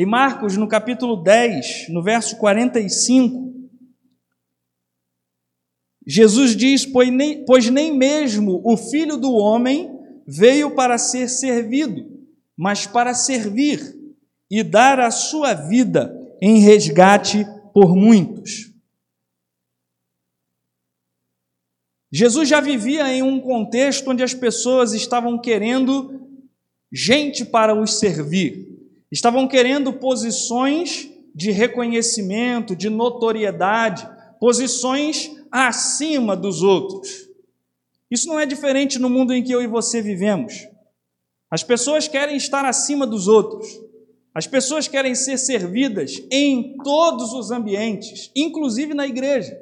Em 0.00 0.06
Marcos, 0.06 0.56
no 0.56 0.66
capítulo 0.66 1.14
10, 1.14 1.90
no 1.90 2.02
verso 2.02 2.38
45, 2.38 3.52
Jesus 6.06 6.56
diz: 6.56 6.86
Pois 6.86 7.10
nem, 7.10 7.44
pois 7.44 7.68
nem 7.68 7.94
mesmo 7.94 8.62
o 8.64 8.78
filho 8.78 9.18
do 9.18 9.30
homem 9.34 9.90
veio 10.26 10.74
para 10.74 10.96
ser 10.96 11.28
servido, 11.28 12.18
mas 12.56 12.86
para 12.86 13.12
servir 13.12 13.94
e 14.50 14.62
dar 14.62 14.98
a 14.98 15.10
sua 15.10 15.52
vida 15.52 16.10
em 16.40 16.60
resgate 16.60 17.44
por 17.74 17.94
muitos. 17.94 18.72
Jesus 22.10 22.48
já 22.48 22.62
vivia 22.62 23.06
em 23.12 23.22
um 23.22 23.38
contexto 23.38 24.10
onde 24.10 24.22
as 24.22 24.32
pessoas 24.32 24.94
estavam 24.94 25.38
querendo 25.38 26.26
gente 26.90 27.44
para 27.44 27.78
os 27.78 27.98
servir, 27.98 28.69
estavam 29.10 29.48
querendo 29.48 29.92
posições 29.92 31.10
de 31.34 31.50
reconhecimento, 31.50 32.76
de 32.76 32.88
notoriedade, 32.88 34.08
posições 34.38 35.30
acima 35.50 36.36
dos 36.36 36.62
outros. 36.62 37.28
Isso 38.10 38.28
não 38.28 38.38
é 38.38 38.46
diferente 38.46 38.98
no 38.98 39.08
mundo 39.08 39.32
em 39.32 39.42
que 39.42 39.52
eu 39.52 39.62
e 39.62 39.66
você 39.66 40.02
vivemos. 40.02 40.68
As 41.50 41.62
pessoas 41.62 42.08
querem 42.08 42.36
estar 42.36 42.64
acima 42.64 43.06
dos 43.06 43.28
outros. 43.28 43.68
As 44.32 44.46
pessoas 44.46 44.86
querem 44.86 45.14
ser 45.14 45.38
servidas 45.38 46.22
em 46.30 46.76
todos 46.84 47.32
os 47.32 47.50
ambientes, 47.50 48.30
inclusive 48.34 48.94
na 48.94 49.06
igreja. 49.06 49.60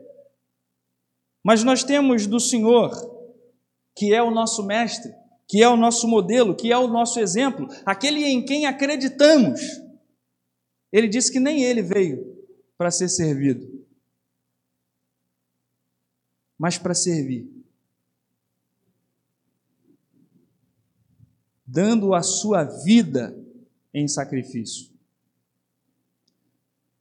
Mas 1.43 1.65
nós 1.65 1.83
temos 1.83 2.27
do 2.27 2.39
Senhor, 2.39 2.91
que 3.97 4.13
é 4.13 4.23
o 4.23 4.31
nosso 4.31 4.63
mestre, 4.67 5.13
que 5.49 5.63
é 5.63 5.69
o 5.69 5.79
nosso 5.79 6.07
modelo, 6.07 6.55
que 6.55 6.71
é 6.71 6.77
o 6.77 6.87
nosso 6.87 7.19
exemplo, 7.19 7.67
aquele 7.87 8.23
em 8.23 8.45
quem 8.45 8.67
acreditamos. 8.67 9.61
Ele 10.93 11.09
disse 11.09 11.33
que 11.33 11.41
nem 11.41 11.65
ele 11.65 11.81
veio 11.81 12.37
para 12.77 12.91
ser 12.91 13.09
servido, 13.09 13.85
mas 16.59 16.77
para 16.77 16.95
servir. 16.95 17.51
Dando 21.67 22.15
a 22.15 22.23
sua 22.23 22.65
vida 22.65 23.37
em 23.93 24.07
sacrifício. 24.07 24.91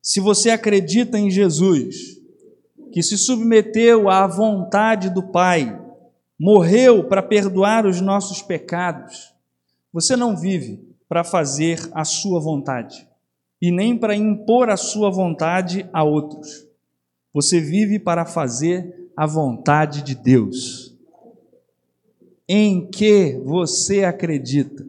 Se 0.02 0.22
você 0.22 0.50
acredita 0.50 1.20
em 1.20 1.30
Jesus, 1.30 2.18
que 2.94 3.04
se 3.04 3.18
submeteu 3.18 4.10
à 4.10 4.26
vontade 4.26 5.10
do 5.10 5.22
Pai, 5.22 5.87
morreu 6.40 7.04
para 7.04 7.24
perdoar 7.24 7.86
os 7.86 8.00
nossos 8.00 8.42
pecados, 8.42 9.34
você 9.92 10.16
não 10.16 10.38
vive 10.38 10.80
para 11.10 11.24
fazer 11.24 11.80
a 11.94 12.04
sua 12.04 12.40
vontade 12.40 13.08
e 13.62 13.72
nem 13.72 13.98
para 13.98 14.16
impor 14.16 14.70
a 14.70 14.78
sua 14.78 15.10
vontade 15.10 15.90
a 15.92 16.04
outros. 16.04 16.68
Você 17.34 17.60
vive 17.60 18.00
para 18.00 18.26
fazer 18.26 19.10
a 19.16 19.26
vontade 19.26 20.04
de 20.04 20.16
Deus. 20.16 20.96
Em 22.48 22.86
que 22.86 23.40
você 23.44 24.04
acredita? 24.04 24.88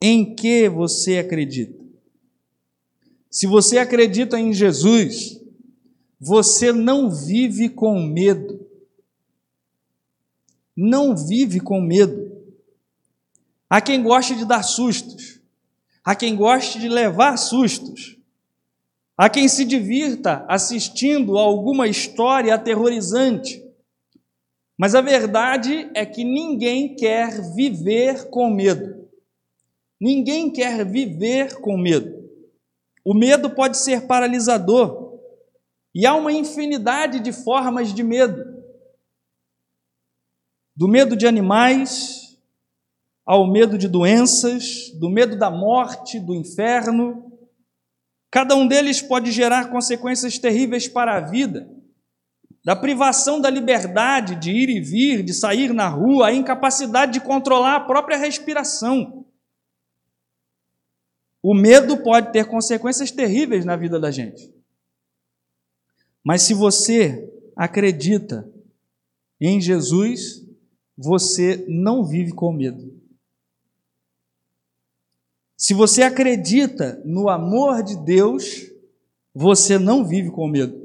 Em 0.00 0.34
que 0.34 0.68
você 0.68 1.18
acredita? 1.18 1.80
Se 3.30 3.46
você 3.46 3.78
acredita 3.78 4.38
em 4.38 4.52
Jesus, 4.52 5.40
você 6.18 6.72
não 6.72 7.10
vive 7.10 7.68
com 7.68 8.00
medo. 8.02 8.69
Não 10.82 11.14
vive 11.14 11.60
com 11.60 11.78
medo. 11.78 12.32
Há 13.68 13.82
quem 13.82 14.02
goste 14.02 14.34
de 14.34 14.46
dar 14.46 14.62
sustos, 14.62 15.38
há 16.02 16.14
quem 16.14 16.34
goste 16.34 16.78
de 16.78 16.88
levar 16.88 17.36
sustos, 17.36 18.16
há 19.14 19.28
quem 19.28 19.46
se 19.46 19.66
divirta 19.66 20.42
assistindo 20.48 21.36
a 21.36 21.42
alguma 21.42 21.86
história 21.86 22.54
aterrorizante. 22.54 23.62
Mas 24.74 24.94
a 24.94 25.02
verdade 25.02 25.90
é 25.92 26.06
que 26.06 26.24
ninguém 26.24 26.96
quer 26.96 27.52
viver 27.54 28.30
com 28.30 28.48
medo. 28.48 29.06
Ninguém 30.00 30.50
quer 30.50 30.82
viver 30.86 31.60
com 31.60 31.76
medo. 31.76 32.26
O 33.04 33.12
medo 33.12 33.50
pode 33.50 33.76
ser 33.76 34.06
paralisador. 34.06 35.18
E 35.94 36.06
há 36.06 36.14
uma 36.14 36.32
infinidade 36.32 37.20
de 37.20 37.34
formas 37.34 37.92
de 37.92 38.02
medo. 38.02 38.59
Do 40.80 40.88
medo 40.88 41.14
de 41.14 41.26
animais, 41.26 42.38
ao 43.26 43.46
medo 43.46 43.76
de 43.76 43.86
doenças, 43.86 44.90
do 44.98 45.10
medo 45.10 45.38
da 45.38 45.50
morte, 45.50 46.18
do 46.18 46.34
inferno. 46.34 47.38
Cada 48.30 48.56
um 48.56 48.66
deles 48.66 49.02
pode 49.02 49.30
gerar 49.30 49.70
consequências 49.70 50.38
terríveis 50.38 50.88
para 50.88 51.18
a 51.18 51.20
vida. 51.20 51.70
Da 52.64 52.74
privação 52.74 53.42
da 53.42 53.50
liberdade 53.50 54.36
de 54.36 54.52
ir 54.52 54.70
e 54.70 54.80
vir, 54.80 55.22
de 55.22 55.34
sair 55.34 55.74
na 55.74 55.86
rua, 55.86 56.28
a 56.28 56.32
incapacidade 56.32 57.12
de 57.12 57.20
controlar 57.20 57.76
a 57.76 57.84
própria 57.84 58.16
respiração. 58.16 59.26
O 61.42 61.52
medo 61.52 61.98
pode 61.98 62.32
ter 62.32 62.46
consequências 62.46 63.10
terríveis 63.10 63.66
na 63.66 63.76
vida 63.76 64.00
da 64.00 64.10
gente. 64.10 64.50
Mas 66.24 66.40
se 66.40 66.54
você 66.54 67.30
acredita 67.54 68.50
em 69.38 69.60
Jesus, 69.60 70.48
você 71.02 71.64
não 71.66 72.04
vive 72.04 72.32
com 72.32 72.52
medo. 72.52 72.92
Se 75.56 75.72
você 75.72 76.02
acredita 76.02 77.00
no 77.06 77.30
amor 77.30 77.82
de 77.82 77.96
Deus, 78.04 78.70
você 79.34 79.78
não 79.78 80.04
vive 80.04 80.30
com 80.30 80.46
medo. 80.46 80.78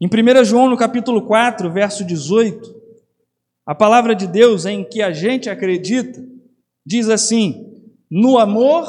Em 0.00 0.06
1 0.06 0.44
João, 0.44 0.70
no 0.70 0.76
capítulo 0.76 1.26
4, 1.26 1.72
verso 1.72 2.04
18, 2.04 2.72
a 3.66 3.74
palavra 3.74 4.14
de 4.14 4.28
Deus 4.28 4.64
em 4.64 4.84
que 4.84 5.02
a 5.02 5.12
gente 5.12 5.50
acredita 5.50 6.24
diz 6.86 7.08
assim: 7.08 7.82
no 8.08 8.38
amor 8.38 8.86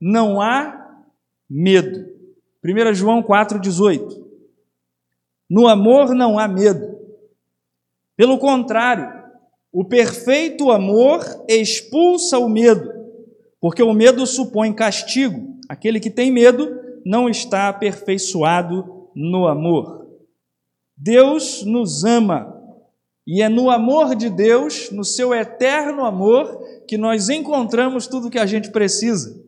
não 0.00 0.40
há 0.40 1.02
medo. 1.48 2.08
1 2.64 2.94
João 2.94 3.24
4,18. 3.24 4.24
No 5.48 5.66
amor 5.66 6.14
não 6.14 6.38
há 6.38 6.46
medo. 6.46 6.89
Pelo 8.20 8.36
contrário, 8.36 9.10
o 9.72 9.82
perfeito 9.82 10.70
amor 10.70 11.24
expulsa 11.48 12.38
o 12.38 12.50
medo, 12.50 12.92
porque 13.58 13.82
o 13.82 13.94
medo 13.94 14.26
supõe 14.26 14.74
castigo. 14.74 15.58
Aquele 15.70 15.98
que 15.98 16.10
tem 16.10 16.30
medo 16.30 16.68
não 17.02 17.30
está 17.30 17.70
aperfeiçoado 17.70 19.08
no 19.16 19.46
amor. 19.46 20.06
Deus 20.94 21.64
nos 21.64 22.04
ama, 22.04 22.54
e 23.26 23.40
é 23.40 23.48
no 23.48 23.70
amor 23.70 24.14
de 24.14 24.28
Deus, 24.28 24.90
no 24.90 25.02
seu 25.02 25.32
eterno 25.32 26.04
amor, 26.04 26.62
que 26.86 26.98
nós 26.98 27.30
encontramos 27.30 28.06
tudo 28.06 28.28
o 28.28 28.30
que 28.30 28.38
a 28.38 28.44
gente 28.44 28.70
precisa. 28.70 29.42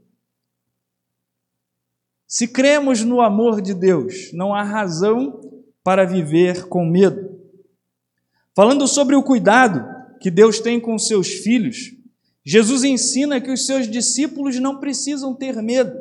Se 2.26 2.48
cremos 2.48 3.04
no 3.04 3.20
amor 3.20 3.60
de 3.60 3.74
Deus, 3.74 4.32
não 4.32 4.54
há 4.54 4.62
razão 4.62 5.42
para 5.84 6.06
viver 6.06 6.68
com 6.68 6.86
medo. 6.86 7.31
Falando 8.54 8.86
sobre 8.86 9.16
o 9.16 9.22
cuidado 9.22 9.84
que 10.20 10.30
Deus 10.30 10.60
tem 10.60 10.78
com 10.78 10.98
seus 10.98 11.28
filhos, 11.28 11.94
Jesus 12.44 12.84
ensina 12.84 13.40
que 13.40 13.50
os 13.50 13.64
seus 13.64 13.88
discípulos 13.88 14.58
não 14.58 14.78
precisam 14.78 15.34
ter 15.34 15.54
medo. 15.62 15.98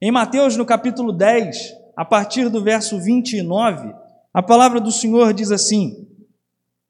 Em 0.00 0.10
Mateus, 0.10 0.56
no 0.56 0.64
capítulo 0.64 1.12
10, 1.12 1.74
a 1.96 2.04
partir 2.04 2.48
do 2.48 2.62
verso 2.62 3.00
29, 3.00 3.92
a 4.32 4.42
palavra 4.42 4.80
do 4.80 4.92
Senhor 4.92 5.34
diz 5.34 5.50
assim: 5.50 6.06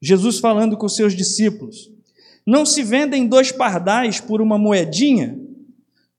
Jesus 0.01 0.39
falando 0.39 0.77
com 0.77 0.87
seus 0.87 1.15
discípulos: 1.15 1.91
não 2.45 2.65
se 2.65 2.83
vendem 2.83 3.27
dois 3.27 3.51
pardais 3.51 4.19
por 4.19 4.41
uma 4.41 4.57
moedinha? 4.57 5.39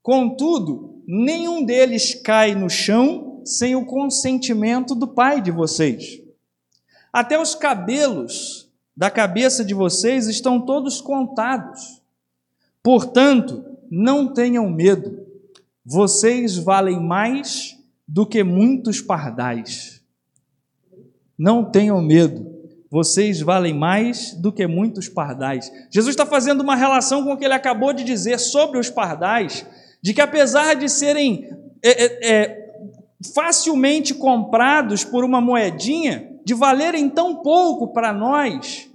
Contudo, 0.02 1.02
nenhum 1.06 1.64
deles 1.64 2.14
cai 2.14 2.54
no 2.54 2.70
chão 2.70 3.42
sem 3.44 3.74
o 3.74 3.84
consentimento 3.84 4.94
do 4.94 5.08
Pai 5.08 5.40
de 5.40 5.50
vocês. 5.50 6.20
Até 7.12 7.38
os 7.38 7.54
cabelos 7.54 8.71
da 8.96 9.10
cabeça 9.10 9.64
de 9.64 9.74
vocês 9.74 10.28
estão 10.28 10.60
todos 10.60 11.00
contados. 11.00 12.00
Portanto, 12.82 13.64
não 13.90 14.32
tenham 14.32 14.68
medo, 14.70 15.26
vocês 15.84 16.56
valem 16.56 17.00
mais 17.00 17.78
do 18.06 18.26
que 18.26 18.42
muitos 18.42 19.00
pardais. 19.00 20.02
Não 21.38 21.64
tenham 21.64 22.00
medo, 22.02 22.52
vocês 22.90 23.40
valem 23.40 23.72
mais 23.72 24.34
do 24.34 24.52
que 24.52 24.66
muitos 24.66 25.08
pardais. 25.08 25.72
Jesus 25.90 26.12
está 26.12 26.26
fazendo 26.26 26.60
uma 26.60 26.76
relação 26.76 27.24
com 27.24 27.32
o 27.32 27.36
que 27.36 27.44
ele 27.44 27.54
acabou 27.54 27.92
de 27.92 28.04
dizer 28.04 28.38
sobre 28.38 28.78
os 28.78 28.90
pardais, 28.90 29.66
de 30.02 30.12
que 30.12 30.20
apesar 30.20 30.74
de 30.74 30.88
serem 30.88 31.48
é, 31.82 32.04
é, 32.04 32.30
é, 32.30 32.72
facilmente 33.34 34.14
comprados 34.14 35.04
por 35.04 35.24
uma 35.24 35.40
moedinha, 35.40 36.31
de 36.44 36.54
valerem 36.54 37.08
tão 37.08 37.36
pouco 37.36 37.92
para 37.92 38.12
nós, 38.12 38.90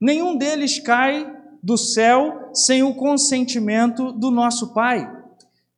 nenhum 0.00 0.36
deles 0.36 0.78
cai 0.78 1.36
do 1.62 1.76
céu 1.76 2.50
sem 2.54 2.82
o 2.82 2.94
consentimento 2.94 4.12
do 4.12 4.30
nosso 4.30 4.72
Pai. 4.72 5.19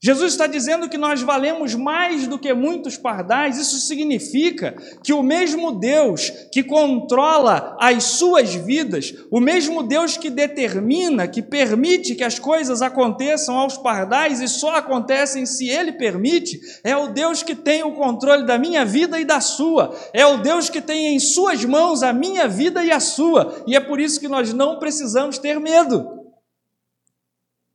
Jesus 0.04 0.32
está 0.32 0.48
dizendo 0.48 0.88
que 0.88 0.98
nós 0.98 1.22
valemos 1.22 1.76
mais 1.76 2.26
do 2.26 2.36
que 2.36 2.52
muitos 2.52 2.96
pardais. 2.96 3.56
Isso 3.56 3.78
significa 3.78 4.74
que 5.00 5.12
o 5.12 5.22
mesmo 5.22 5.70
Deus 5.70 6.28
que 6.50 6.64
controla 6.64 7.76
as 7.80 8.02
suas 8.02 8.52
vidas, 8.52 9.14
o 9.30 9.38
mesmo 9.38 9.80
Deus 9.80 10.16
que 10.16 10.28
determina, 10.28 11.28
que 11.28 11.40
permite 11.40 12.16
que 12.16 12.24
as 12.24 12.36
coisas 12.36 12.82
aconteçam 12.82 13.56
aos 13.56 13.78
pardais 13.78 14.40
e 14.40 14.48
só 14.48 14.74
acontecem 14.74 15.46
se 15.46 15.68
Ele 15.68 15.92
permite, 15.92 16.60
é 16.82 16.96
o 16.96 17.12
Deus 17.12 17.44
que 17.44 17.54
tem 17.54 17.84
o 17.84 17.94
controle 17.94 18.44
da 18.44 18.58
minha 18.58 18.84
vida 18.84 19.20
e 19.20 19.24
da 19.24 19.40
sua. 19.40 19.96
É 20.12 20.26
o 20.26 20.38
Deus 20.38 20.68
que 20.68 20.80
tem 20.80 21.14
em 21.14 21.20
Suas 21.20 21.64
mãos 21.64 22.02
a 22.02 22.12
minha 22.12 22.48
vida 22.48 22.84
e 22.84 22.90
a 22.90 22.98
sua. 22.98 23.62
E 23.68 23.76
é 23.76 23.80
por 23.80 24.00
isso 24.00 24.18
que 24.18 24.26
nós 24.26 24.52
não 24.52 24.80
precisamos 24.80 25.38
ter 25.38 25.60
medo, 25.60 26.24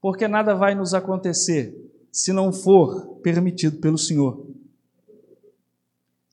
porque 0.01 0.27
nada 0.27 0.53
vai 0.53 0.75
nos 0.75 0.93
acontecer 0.93 1.86
se 2.11 2.31
não 2.31 2.51
for 2.51 3.19
permitido 3.21 3.77
pelo 3.79 3.97
Senhor. 3.97 4.45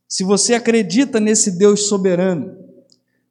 Se 0.09 0.23
você 0.23 0.55
acredita 0.55 1.19
nesse 1.19 1.59
Deus 1.59 1.89
soberano, 1.89 2.57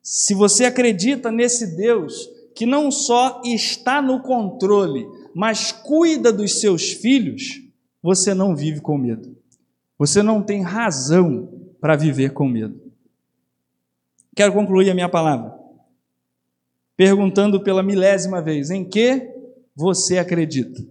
se 0.02 0.34
você 0.34 0.66
acredita 0.66 1.32
nesse 1.32 1.76
Deus 1.76 2.30
que 2.56 2.66
não 2.66 2.92
só 2.92 3.42
está 3.46 4.02
no 4.02 4.22
controle, 4.22 5.08
mas 5.34 5.72
cuida 5.72 6.32
dos 6.32 6.60
seus 6.60 6.92
filhos, 6.92 7.62
você 8.02 8.34
não 8.34 8.56
vive 8.56 8.82
com 8.82 8.98
medo. 8.98 9.36
Você 9.98 10.22
não 10.22 10.44
tem 10.44 10.62
razão 10.62 11.50
para 11.80 11.96
viver 11.96 12.34
com 12.34 12.48
medo. 12.48 12.80
Quero 14.36 14.54
concluir 14.54 14.90
a 14.90 14.94
minha 14.94 15.10
palavra 15.10 15.64
perguntando 16.96 17.62
pela 17.62 17.84
milésima 17.84 18.42
vez: 18.42 18.70
em 18.70 18.84
que 18.84 19.30
você 19.76 20.18
acredita? 20.18 20.82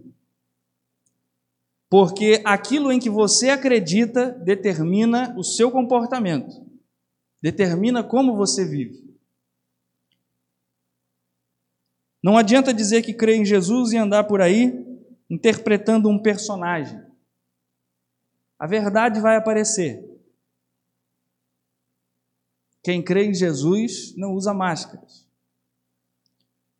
Porque 1.93 2.41
aquilo 2.43 2.91
em 2.91 2.97
que 2.97 3.07
você 3.07 3.51
acredita 3.51 4.31
determina 4.31 5.31
o 5.37 5.43
seu 5.43 5.69
comportamento, 5.69 6.65
determina 7.39 8.03
como 8.03 8.35
você 8.35 8.65
vive. 8.65 9.15
Não 12.23 12.35
adianta 12.35 12.73
dizer 12.73 13.03
que 13.03 13.13
crê 13.13 13.35
em 13.35 13.45
Jesus 13.45 13.91
e 13.91 13.97
andar 13.97 14.23
por 14.23 14.41
aí 14.41 14.73
interpretando 15.29 16.09
um 16.09 16.17
personagem. 16.17 16.99
A 18.57 18.65
verdade 18.65 19.21
vai 19.21 19.35
aparecer. 19.35 20.03
Quem 22.81 23.03
crê 23.03 23.25
em 23.25 23.35
Jesus 23.35 24.15
não 24.17 24.33
usa 24.33 24.51
máscaras. 24.51 25.27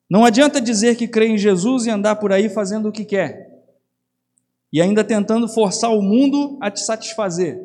Não 0.10 0.26
adianta 0.26 0.60
dizer 0.60 0.98
que 0.98 1.08
crê 1.08 1.28
em 1.28 1.38
Jesus 1.38 1.86
e 1.86 1.92
andar 1.92 2.16
por 2.16 2.32
aí 2.32 2.50
fazendo 2.50 2.90
o 2.90 2.92
que 2.92 3.06
quer 3.06 3.53
e 4.74 4.82
ainda 4.82 5.04
tentando 5.04 5.48
forçar 5.48 5.92
o 5.92 6.02
mundo 6.02 6.58
a 6.60 6.72
te 6.72 6.80
satisfazer. 6.80 7.64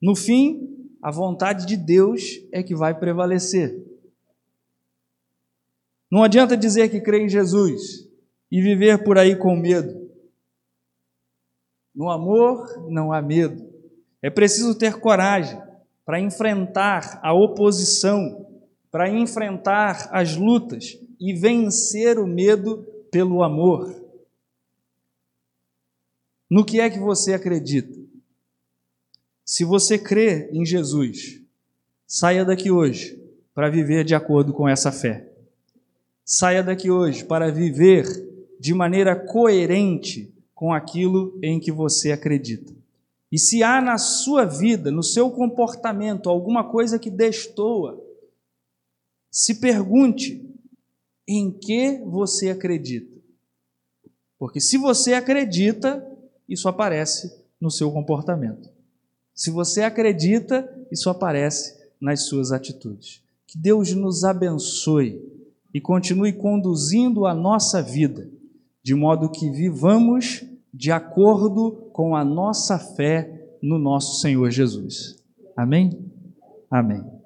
No 0.00 0.14
fim, 0.14 0.90
a 1.02 1.10
vontade 1.10 1.64
de 1.64 1.74
Deus 1.74 2.38
é 2.52 2.62
que 2.62 2.74
vai 2.74 2.92
prevalecer. 2.98 3.82
Não 6.12 6.22
adianta 6.22 6.54
dizer 6.54 6.90
que 6.90 7.00
crê 7.00 7.24
em 7.24 7.28
Jesus 7.30 8.06
e 8.52 8.60
viver 8.60 9.02
por 9.02 9.16
aí 9.16 9.34
com 9.34 9.56
medo. 9.56 10.10
No 11.94 12.10
amor 12.10 12.86
não 12.90 13.10
há 13.10 13.22
medo. 13.22 13.70
É 14.20 14.28
preciso 14.28 14.74
ter 14.74 15.00
coragem 15.00 15.58
para 16.04 16.20
enfrentar 16.20 17.18
a 17.22 17.32
oposição, 17.32 18.46
para 18.90 19.08
enfrentar 19.08 20.10
as 20.12 20.36
lutas 20.36 20.98
e 21.18 21.32
vencer 21.32 22.18
o 22.18 22.26
medo 22.26 22.86
pelo 23.10 23.42
amor. 23.42 24.09
No 26.50 26.64
que 26.64 26.80
é 26.80 26.90
que 26.90 26.98
você 26.98 27.32
acredita? 27.32 27.96
Se 29.44 29.64
você 29.64 29.96
crê 29.96 30.50
em 30.52 30.66
Jesus, 30.66 31.40
saia 32.06 32.44
daqui 32.44 32.72
hoje 32.72 33.22
para 33.54 33.70
viver 33.70 34.04
de 34.04 34.16
acordo 34.16 34.52
com 34.52 34.68
essa 34.68 34.90
fé. 34.90 35.32
Saia 36.24 36.62
daqui 36.62 36.90
hoje 36.90 37.24
para 37.24 37.52
viver 37.52 38.04
de 38.58 38.74
maneira 38.74 39.14
coerente 39.14 40.34
com 40.52 40.72
aquilo 40.72 41.38
em 41.40 41.60
que 41.60 41.70
você 41.70 42.10
acredita. 42.10 42.74
E 43.30 43.38
se 43.38 43.62
há 43.62 43.80
na 43.80 43.96
sua 43.96 44.44
vida, 44.44 44.90
no 44.90 45.04
seu 45.04 45.30
comportamento, 45.30 46.28
alguma 46.28 46.68
coisa 46.68 46.98
que 46.98 47.10
destoa, 47.10 48.04
se 49.30 49.60
pergunte 49.60 50.44
em 51.28 51.52
que 51.52 51.98
você 52.04 52.50
acredita. 52.50 53.16
Porque 54.36 54.60
se 54.60 54.76
você 54.76 55.14
acredita, 55.14 56.09
isso 56.50 56.68
aparece 56.68 57.32
no 57.60 57.70
seu 57.70 57.90
comportamento. 57.92 58.68
Se 59.34 59.50
você 59.50 59.82
acredita, 59.82 60.68
isso 60.90 61.08
aparece 61.08 61.78
nas 62.00 62.24
suas 62.26 62.52
atitudes. 62.52 63.22
Que 63.46 63.56
Deus 63.56 63.94
nos 63.94 64.24
abençoe 64.24 65.22
e 65.72 65.80
continue 65.80 66.32
conduzindo 66.32 67.24
a 67.26 67.34
nossa 67.34 67.80
vida, 67.80 68.28
de 68.82 68.94
modo 68.94 69.30
que 69.30 69.48
vivamos 69.50 70.44
de 70.72 70.90
acordo 70.90 71.88
com 71.92 72.16
a 72.16 72.24
nossa 72.24 72.78
fé 72.78 73.56
no 73.62 73.78
nosso 73.78 74.20
Senhor 74.20 74.50
Jesus. 74.50 75.16
Amém? 75.56 76.10
Amém. 76.70 77.19